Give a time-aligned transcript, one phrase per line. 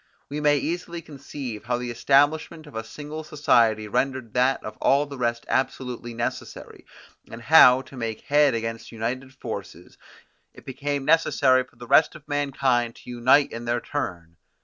[0.29, 5.05] We may easily conceive how the establishment of a single society rendered that of all
[5.05, 6.87] the rest absolutely necessary,
[7.29, 9.99] and how, to make head against united forces,
[10.55, 14.37] it became necessary for the rest of mankind to unite in their turn.